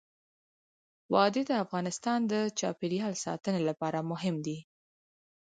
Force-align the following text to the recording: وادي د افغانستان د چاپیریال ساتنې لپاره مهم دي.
وادي 1.13 1.43
د 1.49 1.51
افغانستان 1.63 2.19
د 2.31 2.33
چاپیریال 2.59 3.13
ساتنې 3.25 3.61
لپاره 3.69 3.99
مهم 4.11 4.35
دي. 4.45 4.57